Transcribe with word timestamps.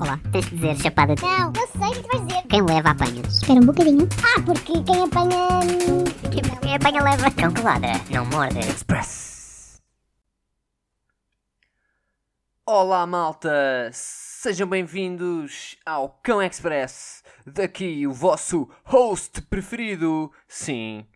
Olá, 0.00 0.18
tens 0.32 0.46
de 0.46 0.56
dizer 0.56 0.76
chapada 0.76 1.14
de... 1.14 1.20
Não, 1.20 1.52
eu 1.52 1.66
sei 1.66 1.88
o 1.88 1.92
que 1.92 2.00
tu 2.00 2.08
vais 2.08 2.26
dizer. 2.26 2.42
Quem 2.48 2.62
leva 2.62 2.88
apanha. 2.88 3.20
Espera 3.20 3.60
um 3.60 3.66
bocadinho. 3.66 4.08
Ah, 4.24 4.42
porque 4.46 4.82
quem 4.82 5.02
apanha. 5.02 5.48
Quem, 6.32 6.60
quem 6.60 6.74
apanha 6.74 7.02
leva. 7.02 7.30
Cão 7.30 7.52
que 7.52 7.60
ladra, 7.60 7.92
não 8.10 8.24
morde. 8.24 8.58
Express. 8.60 9.82
Olá, 12.64 13.06
malta! 13.06 13.90
Sejam 13.92 14.66
bem-vindos 14.66 15.76
ao 15.84 16.08
Cão 16.22 16.40
Express. 16.42 17.22
Daqui 17.46 18.06
o 18.06 18.12
vosso 18.14 18.70
host 18.84 19.42
preferido. 19.42 20.32
Sim, 20.48 21.06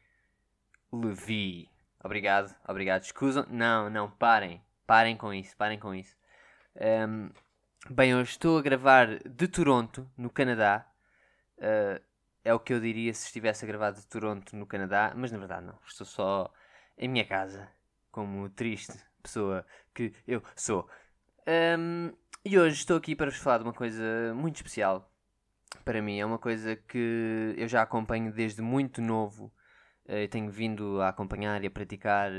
Levi. 0.93 1.71
Obrigado, 2.05 2.55
obrigado. 2.69 3.05
Escusam. 3.05 3.47
Não, 3.49 3.89
não, 3.89 4.11
parem. 4.11 4.61
Parem 4.87 5.17
com 5.17 5.33
isso, 5.33 5.57
parem 5.57 5.79
com 5.79 5.95
isso. 5.95 6.15
Ahm, 6.79 7.31
bem, 7.91 8.15
hoje 8.15 8.31
estou 8.31 8.59
a 8.59 8.63
gravar 8.63 9.19
de 9.29 9.49
Toronto, 9.49 10.09
no 10.17 10.31
Canadá. 10.31 10.87
Ah, 11.61 12.01
é 12.45 12.55
o 12.55 12.61
que 12.61 12.73
eu 12.75 12.81
diria 12.81 13.13
se 13.15 13.27
estivesse 13.27 13.65
a 13.65 13.69
gravar 13.69 13.93
de 13.93 14.07
Toronto, 14.07 14.57
no 14.57 14.67
Canadá, 14.67 15.13
mas 15.17 15.33
na 15.33 15.39
verdade 15.39 15.67
não. 15.67 15.79
Estou 15.87 16.07
só 16.07 16.53
em 16.99 17.09
minha 17.09 17.27
casa, 17.27 17.69
como 18.11 18.49
triste 18.51 18.95
pessoa 19.23 19.67
que 19.95 20.13
eu 20.27 20.43
sou. 20.57 20.89
Ahm, 21.47 22.13
e 22.45 22.59
hoje 22.59 22.77
estou 22.77 22.97
aqui 22.99 23.17
para 23.17 23.31
vos 23.31 23.39
falar 23.39 23.59
de 23.59 23.65
uma 23.65 23.73
coisa 23.73 24.35
muito 24.35 24.57
especial 24.57 25.11
para 25.85 26.03
mim. 26.03 26.21
É 26.21 26.27
uma 26.27 26.39
coisa 26.39 26.77
que 26.77 27.55
eu 27.57 27.69
já 27.69 27.83
acompanho 27.83 28.33
desde 28.33 28.63
muito 28.63 29.01
novo. 29.03 29.53
Eh, 30.07 30.29
tenho 30.29 30.51
vindo 30.51 31.01
a 31.03 31.09
acompanhar 31.09 31.65
e 31.65 31.67
a 31.69 31.71
praticar, 31.71 32.31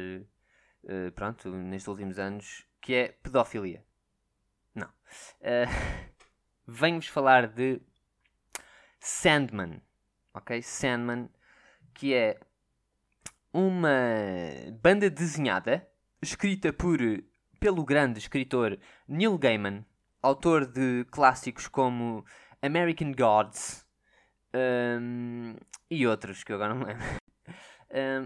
eh, 0.88 1.12
pronto, 1.16 1.50
nestes 1.52 1.88
últimos 1.88 2.20
anos, 2.20 2.66
que 2.82 2.94
é 2.96 3.08
pedofilia. 3.10 3.84
Não. 4.76 4.90
Eh, 5.42 5.66
Venho-vos 6.68 7.08
falar 7.08 7.48
de 7.48 7.82
Sandman. 9.00 9.82
Ok? 10.34 10.62
Sandman, 10.62 11.30
que 11.94 12.14
é 12.14 12.40
uma 13.54 13.90
banda 14.82 15.10
desenhada 15.10 15.88
escrita 16.22 16.74
por 16.74 17.00
pelo 17.60 17.86
grande 17.86 18.20
escritor 18.20 18.78
Neil 19.08 19.38
Gaiman, 19.38 19.86
autor 20.22 20.66
de 20.66 21.06
clássicos 21.10 21.68
como 21.68 22.26
American 22.62 23.14
Gods 23.14 23.86
hum, 24.54 25.56
e 25.90 26.06
outros 26.06 26.44
que 26.44 26.52
eu 26.52 26.58
agora 26.58 26.74
não 26.74 26.86
lembro. 26.86 27.25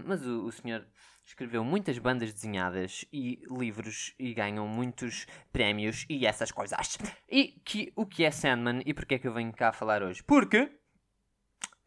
Mas 0.04 0.26
o, 0.26 0.46
o 0.46 0.52
senhor 0.52 0.86
escreveu 1.24 1.64
muitas 1.64 1.98
bandas 1.98 2.32
desenhadas 2.32 3.04
e 3.12 3.42
livros 3.50 4.14
e 4.18 4.34
ganham 4.34 4.66
muitos 4.66 5.26
prémios 5.52 6.04
e 6.08 6.26
essas 6.26 6.50
coisas. 6.50 6.98
E 7.28 7.60
que, 7.64 7.92
o 7.94 8.04
que 8.04 8.24
é 8.24 8.30
Sandman 8.30 8.82
e 8.84 8.92
porque 8.92 9.14
é 9.14 9.18
que 9.18 9.28
eu 9.28 9.32
venho 9.32 9.52
cá 9.52 9.72
falar 9.72 10.02
hoje? 10.02 10.22
Porque 10.22 10.70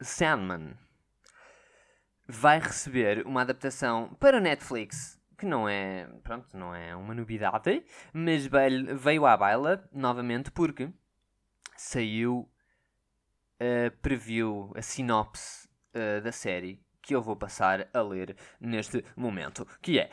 Sandman 0.02 0.78
vai 2.28 2.60
receber 2.60 3.26
uma 3.26 3.42
adaptação 3.42 4.14
para 4.20 4.40
Netflix 4.40 5.22
que 5.38 5.46
não 5.46 5.68
é, 5.68 6.08
pronto, 6.24 6.56
não 6.56 6.74
é 6.74 6.96
uma 6.96 7.14
novidade, 7.14 7.84
mas 8.14 8.46
veio, 8.46 9.26
à 9.26 9.36
baila 9.36 9.90
novamente 9.92 10.50
porque 10.52 10.90
saiu 11.76 12.50
a 13.60 13.92
preview, 14.02 14.72
a 14.76 14.82
sinopse 14.82 15.68
eh, 15.94 16.22
da 16.22 16.32
série 16.32 16.83
que 17.04 17.14
eu 17.14 17.22
vou 17.22 17.36
passar 17.36 17.88
a 17.94 18.02
ler 18.02 18.36
neste 18.60 19.06
momento, 19.16 19.68
que 19.82 20.00
é, 20.00 20.10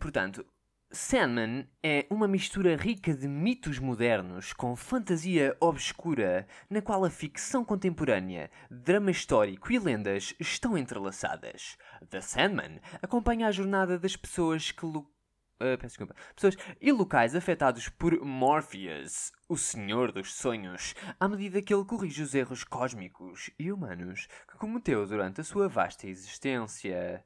portanto, 0.00 0.46
Sandman 0.88 1.68
é 1.82 2.06
uma 2.08 2.28
mistura 2.28 2.76
rica 2.76 3.12
de 3.12 3.26
mitos 3.26 3.80
modernos 3.80 4.52
com 4.52 4.76
fantasia 4.76 5.56
obscura, 5.60 6.46
na 6.70 6.80
qual 6.80 7.04
a 7.04 7.10
ficção 7.10 7.64
contemporânea, 7.64 8.48
drama 8.70 9.10
histórico 9.10 9.72
e 9.72 9.80
lendas 9.80 10.32
estão 10.38 10.78
entrelaçadas. 10.78 11.76
The 12.08 12.20
Sandman 12.20 12.80
acompanha 13.02 13.48
a 13.48 13.52
jornada 13.52 13.98
das 13.98 14.16
pessoas 14.16 14.70
que 14.70 14.86
lu- 14.86 15.10
ah, 15.58 15.76
peço 15.78 15.98
desculpa. 15.98 16.14
Pessoas 16.34 16.56
e 16.80 16.92
locais 16.92 17.34
afetados 17.34 17.88
por 17.88 18.20
Morpheus, 18.20 19.32
o 19.48 19.56
Senhor 19.56 20.12
dos 20.12 20.34
Sonhos, 20.34 20.94
à 21.18 21.26
medida 21.26 21.62
que 21.62 21.72
ele 21.72 21.84
corrige 21.84 22.22
os 22.22 22.34
erros 22.34 22.62
cósmicos 22.62 23.50
e 23.58 23.72
humanos 23.72 24.28
que 24.48 24.58
cometeu 24.58 25.06
durante 25.06 25.40
a 25.40 25.44
sua 25.44 25.66
vasta 25.66 26.06
existência. 26.06 27.24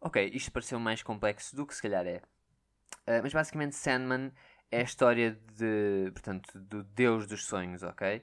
Ok, 0.00 0.30
isto 0.32 0.52
pareceu 0.52 0.78
mais 0.78 1.02
complexo 1.02 1.56
do 1.56 1.66
que 1.66 1.74
se 1.74 1.82
calhar 1.82 2.06
é. 2.06 2.22
Uh, 3.06 3.20
mas 3.22 3.32
basicamente 3.32 3.74
Sandman 3.74 4.32
é 4.70 4.80
a 4.80 4.84
história 4.84 5.32
de, 5.56 6.10
portanto, 6.12 6.60
do 6.60 6.84
Deus 6.84 7.26
dos 7.26 7.46
sonhos, 7.46 7.82
ok? 7.82 8.18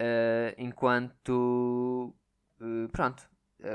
Uh, 0.00 0.54
enquanto, 0.56 2.14
uh, 2.60 2.88
pronto, 2.90 3.28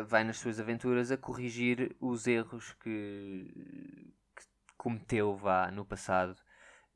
vai 0.07 0.23
nas 0.23 0.37
suas 0.37 0.59
aventuras 0.59 1.11
a 1.11 1.17
corrigir 1.17 1.95
os 1.99 2.27
erros 2.27 2.73
que 2.73 3.51
cometeu 4.81 5.35
vá 5.35 5.69
no 5.69 5.85
passado 5.85 6.35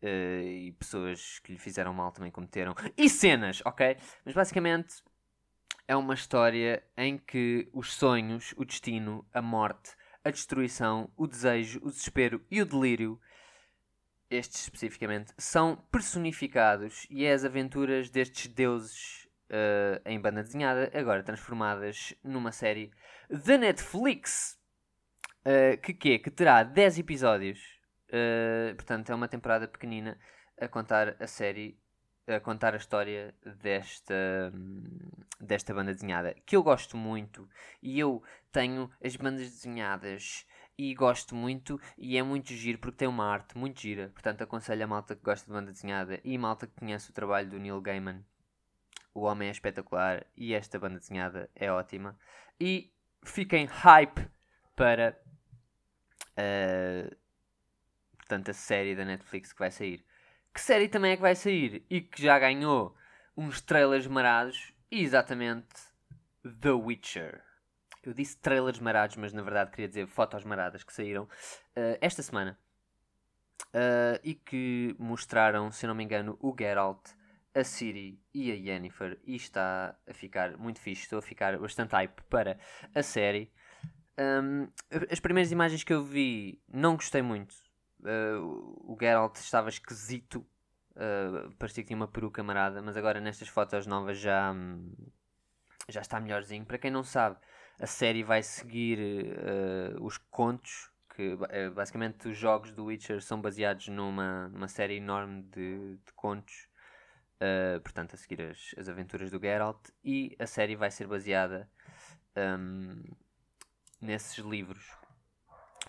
uh, 0.02 0.42
e 0.42 0.72
pessoas 0.80 1.38
que 1.38 1.52
lhe 1.52 1.60
fizeram 1.60 1.94
mal 1.94 2.12
também 2.12 2.32
cometeram. 2.32 2.74
E 2.98 3.08
cenas, 3.08 3.62
ok? 3.64 3.96
Mas 4.26 4.34
basicamente 4.34 5.04
é 5.88 5.96
uma 5.96 6.16
história 6.16 6.84
em 6.98 7.16
que 7.16 7.70
os 7.72 7.94
sonhos, 7.94 8.56
o 8.58 8.66
destino, 8.66 9.24
a 9.32 9.40
morte, 9.40 9.96
a 10.24 10.32
destruição, 10.32 11.12
o 11.16 11.28
desejo, 11.28 11.80
o 11.84 11.92
desespero 11.92 12.44
e 12.50 12.60
o 12.60 12.66
delírio, 12.66 13.22
estes 14.32 14.62
especificamente, 14.62 15.32
são 15.38 15.76
personificados 15.92 17.06
e 17.12 17.24
é 17.24 17.34
as 17.34 17.46
aventuras 17.46 18.10
destes 18.10 18.48
deuses 18.48 19.30
eh, 19.48 20.02
em 20.08 20.20
banda 20.20 20.42
desenhada, 20.42 20.92
agora 20.92 21.22
transformadas 21.22 22.16
numa 22.24 22.52
série 22.52 22.90
da 23.30 23.60
Netflix, 23.60 24.60
eh, 25.44 25.78
que, 25.78 25.94
que, 25.94 26.18
que 26.18 26.32
terá 26.32 26.64
10 26.64 26.98
episódios, 26.98 27.75
eh, 28.10 28.74
portanto 28.76 29.12
é 29.12 29.16
uma 29.16 29.28
temporada 29.28 29.68
pequenina 29.68 30.18
a 30.60 30.68
contar 30.68 31.16
a 31.20 31.28
série, 31.28 31.80
a 32.28 32.40
contar 32.40 32.74
a 32.74 32.78
história 32.78 33.34
desta, 33.62 34.14
hum, 34.54 35.00
desta 35.40 35.74
banda 35.74 35.94
desenhada, 35.94 36.36
que 36.46 36.56
eu 36.56 36.64
gosto 36.64 36.98
muito 36.98 37.48
e 37.82 38.00
eu 38.00 38.24
tenho 38.52 38.90
as 39.04 39.16
bandas 39.16 39.50
desenhadas 39.50 40.46
e 40.78 40.94
gosto 40.94 41.36
muito 41.36 41.80
e 41.98 42.18
é 42.18 42.24
muito 42.24 42.54
giro 42.54 42.80
porque 42.80 42.98
tem 42.98 43.08
uma 43.08 43.26
arte 43.26 43.58
muito 43.58 43.80
gira. 43.80 44.10
Portanto, 44.10 44.42
aconselho 44.42 44.84
a 44.84 44.88
malta 44.88 45.16
que 45.16 45.24
gosta 45.24 45.46
de 45.46 45.54
banda 45.54 45.72
desenhada 45.72 46.20
e 46.24 46.38
malta 46.38 46.68
que 46.68 46.76
conhece 46.76 47.10
o 47.10 47.14
trabalho 47.14 47.50
do 47.50 47.60
Neil 47.60 47.82
Gaiman. 47.82 48.24
O 49.14 49.22
homem 49.22 49.48
é 49.48 49.52
espetacular 49.52 50.26
e 50.36 50.54
esta 50.54 50.78
banda 50.78 51.00
desenhada 51.00 51.50
é 51.56 51.72
ótima. 51.72 52.18
E 52.60 52.92
fiquem 53.24 53.66
hype 53.66 54.30
para 54.76 55.18
uh, 56.38 57.16
portanto, 58.26 58.50
a 58.50 58.54
série 58.54 58.96
da 58.96 59.06
Netflix 59.06 59.54
que 59.54 59.60
vai 59.60 59.70
sair. 59.70 60.04
Que 60.54 60.60
série 60.60 60.88
também 60.88 61.12
é 61.12 61.16
que 61.16 61.22
vai 61.22 61.36
sair 61.36 61.86
e 61.90 62.02
que 62.02 62.22
já 62.22 62.40
ganhou 62.40 62.96
uns 63.38 63.62
trailers 63.62 64.08
marados? 64.08 64.74
Exatamente 64.90 65.76
The 66.62 66.72
Witcher. 66.72 67.44
Eu 68.04 68.14
disse 68.14 68.38
trailers 68.38 68.80
marados, 68.80 69.16
mas 69.16 69.34
na 69.34 69.42
verdade 69.42 69.72
queria 69.72 69.88
dizer 69.88 70.08
fotos 70.08 70.44
maradas 70.44 70.84
que 70.84 70.94
saíram 70.94 71.28
eh, 71.76 71.98
esta 72.02 72.22
semana. 72.22 72.58
Eh, 73.74 74.22
e 74.24 74.34
que 74.34 74.96
mostraram, 74.98 75.72
se 75.72 75.86
não 75.86 75.96
me 75.96 76.04
engano, 76.04 76.38
o 76.40 76.56
Geralt, 76.58 77.10
a 77.54 77.64
Ciri 77.64 78.20
e 78.34 78.52
a 78.52 78.56
Yennefer. 78.56 79.20
E 79.24 79.36
está 79.36 79.96
a 80.08 80.14
ficar 80.14 80.58
muito 80.58 80.80
fixe. 80.80 81.04
Estou 81.04 81.20
a 81.20 81.22
ficar 81.22 81.58
bastante 81.58 81.92
hype 81.92 82.22
para 82.30 82.58
a 82.94 83.04
série. 83.04 83.52
Um, 84.18 84.70
as 85.12 85.20
primeiras 85.20 85.52
imagens 85.52 85.84
que 85.84 85.94
eu 85.94 86.04
vi 86.04 86.62
não 86.72 86.96
gostei 86.96 87.22
muito. 87.22 87.65
Eh, 88.06 88.36
o 88.40 88.98
Geralt 89.00 89.38
estava 89.38 89.70
esquisito. 89.70 90.46
eh, 90.96 91.50
parecia 91.60 91.84
que 91.84 91.88
tinha 91.90 91.98
uma 91.98 92.08
peruca 92.08 92.44
marada, 92.44 92.82
mas 92.82 92.98
agora 92.98 93.20
nestas 93.20 93.48
fotos 93.50 93.86
novas 93.88 94.18
já, 94.20 94.52
hum, 94.54 94.92
já 95.90 96.02
está 96.02 96.20
melhorzinho. 96.20 96.66
Para 96.66 96.78
quem 96.78 96.92
não 96.92 97.04
sabe, 97.04 97.38
a 97.80 97.88
série 97.88 98.24
vai 98.24 98.42
seguir 98.44 99.00
eh, 99.00 99.96
os 100.02 100.18
contos, 100.18 100.92
que 101.16 101.36
ba- 101.36 101.48
basicamente 101.74 102.28
os 102.30 102.38
jogos 102.38 102.72
do 102.72 102.86
Witcher 102.86 103.22
são 103.22 103.42
baseados 103.42 103.88
numa, 103.88 104.50
numa 104.50 104.68
série 104.68 104.96
enorme 104.98 105.44
de, 105.44 105.98
de 105.98 106.14
contos, 106.16 106.68
eh, 107.40 107.80
portanto, 107.82 108.16
a 108.16 108.18
seguir 108.18 108.42
as, 108.42 108.76
as 108.78 108.90
aventuras 108.90 109.32
do 109.32 109.40
Geralt, 109.40 109.90
e 110.04 110.36
a 110.40 110.48
série 110.48 110.76
vai 110.76 110.92
ser 110.92 111.08
baseada 111.08 111.70
hum, 112.38 113.04
nesses 114.02 114.38
livros. 114.38 114.86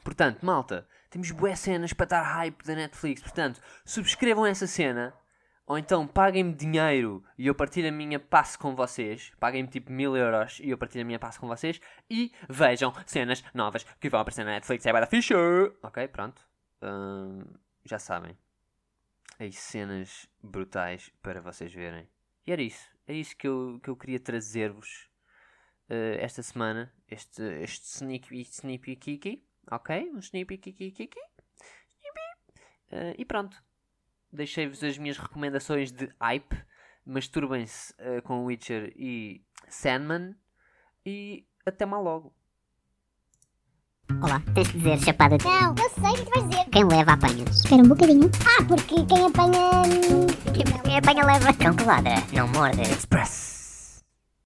Portanto, 0.07 0.47
malta, 0.47 0.87
temos 1.11 1.33
boas 1.33 1.59
cenas 1.59 1.93
para 1.93 2.05
estar 2.05 2.23
hype 2.23 2.65
da 2.65 2.77
Netflix. 2.77 3.21
Portanto, 3.21 3.61
subscrevam 3.85 4.47
essa 4.47 4.65
cena. 4.65 5.13
Ou 5.67 5.77
então 5.77 6.07
paguem-me 6.07 6.55
dinheiro 6.55 7.25
e 7.37 7.49
eu 7.49 7.55
partilho 7.57 7.89
a 7.89 7.91
minha 7.91 8.21
passe 8.21 8.57
com 8.57 8.77
vocês. 8.77 9.33
Paguem-me 9.41 9.69
tipo 9.69 9.91
mil 9.91 10.17
euros 10.17 10.61
e 10.61 10.71
eu 10.71 10.79
partilho 10.79 11.03
a 11.03 11.05
minha 11.05 11.19
passe 11.19 11.41
com 11.41 11.49
vocês. 11.49 11.81
E 12.09 12.31
vejam 12.49 12.95
cenas 13.05 13.43
novas 13.53 13.83
que 14.01 14.09
vão 14.09 14.21
aparecer 14.21 14.45
na 14.45 14.53
Netflix. 14.53 14.87
É 14.87 14.93
bada 14.93 15.07
fixe! 15.09 15.35
Ok, 15.83 16.07
pronto. 16.07 16.41
Hum, 16.81 17.43
já 17.85 17.99
sabem. 17.99 18.39
aí 19.41 19.51
cenas 19.51 20.29
brutais 20.41 21.11
para 21.21 21.41
vocês 21.41 21.75
verem. 21.75 22.09
E 22.47 22.53
era 22.53 22.63
isso. 22.63 22.89
É 23.09 23.13
isso 23.13 23.37
que 23.37 23.49
eu, 23.49 23.81
que 23.83 23.91
eu 23.91 23.97
queria 23.97 24.21
trazer-vos 24.21 25.11
uh, 25.91 26.17
esta 26.21 26.45
semana. 26.45 26.93
Este, 27.11 27.43
este 27.43 27.87
sneaky 27.87 28.43
sneaky 28.43 28.95
kiki. 28.95 29.46
Ok? 29.71 30.11
Um 30.15 30.19
sneaky 30.19 30.59
kiki 30.59 30.91
kiki. 30.91 31.21
Uh, 32.93 33.15
e 33.19 33.25
pronto. 33.25 33.63
Deixei-vos 34.33 34.83
as 34.85 34.99
minhas 34.99 35.19
recomendações 35.19 35.91
de 35.91 36.09
hype. 36.21 36.57
Masturbem-se 37.05 37.93
uh, 37.95 38.23
com 38.23 38.45
Witcher 38.45 38.93
e 38.97 39.45
Sandman. 39.69 40.37
E 41.05 41.47
até 41.65 41.87
mais 41.87 42.05
logo. 42.05 42.35
Olá, 44.23 44.41
tens 44.55 44.69
de 44.69 44.79
dizer 44.79 44.99
chapada. 44.99 45.37
Não, 45.43 45.75
eu 45.75 45.91
sei 45.91 46.23
o 46.23 46.25
que 46.25 46.31
vais 46.31 46.49
dizer. 46.49 46.71
Quem 46.71 46.85
leva 46.85 47.13
apanha. 47.13 47.45
Espera 47.45 47.83
um 47.83 47.89
bocadinho. 47.89 48.31
Ah, 48.47 48.65
porque 48.65 49.05
quem 49.05 49.27
apanha. 49.27 49.83
Quem 50.85 50.99
apanha 50.99 51.27
leva. 51.27 51.53
Cão 51.55 51.75
que 51.75 51.85
ladra, 51.85 52.15
não 52.33 52.49
morde. 52.49 52.83
Express. 52.83 53.56